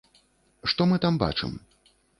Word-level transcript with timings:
Што 0.73 0.89
мы 0.91 0.99
там 1.07 1.23
бачым? 1.27 1.57